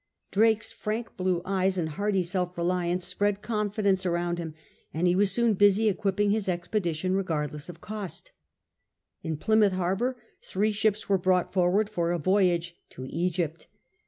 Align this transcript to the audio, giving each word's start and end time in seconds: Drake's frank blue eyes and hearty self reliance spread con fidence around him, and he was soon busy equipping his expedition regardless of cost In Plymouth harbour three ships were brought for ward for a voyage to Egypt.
Drake's 0.31 0.71
frank 0.73 1.15
blue 1.15 1.43
eyes 1.45 1.77
and 1.77 1.89
hearty 1.89 2.23
self 2.23 2.57
reliance 2.57 3.05
spread 3.05 3.43
con 3.43 3.69
fidence 3.69 4.03
around 4.03 4.39
him, 4.39 4.55
and 4.91 5.05
he 5.05 5.15
was 5.15 5.31
soon 5.31 5.53
busy 5.53 5.87
equipping 5.89 6.31
his 6.31 6.49
expedition 6.49 7.13
regardless 7.13 7.69
of 7.69 7.81
cost 7.81 8.31
In 9.21 9.35
Plymouth 9.37 9.73
harbour 9.73 10.17
three 10.41 10.71
ships 10.71 11.07
were 11.07 11.19
brought 11.19 11.53
for 11.53 11.69
ward 11.71 11.87
for 11.87 12.09
a 12.09 12.17
voyage 12.17 12.75
to 12.89 13.05
Egypt. 13.11 13.67